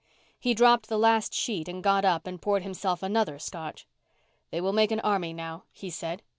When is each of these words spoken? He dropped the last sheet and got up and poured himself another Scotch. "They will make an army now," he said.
He 0.39 0.55
dropped 0.55 0.89
the 0.89 0.97
last 0.97 1.31
sheet 1.31 1.67
and 1.67 1.83
got 1.83 2.03
up 2.03 2.25
and 2.25 2.41
poured 2.41 2.63
himself 2.63 3.03
another 3.03 3.37
Scotch. 3.37 3.85
"They 4.49 4.59
will 4.59 4.73
make 4.73 4.89
an 4.89 4.99
army 5.01 5.31
now," 5.31 5.65
he 5.71 5.91
said. 5.91 6.23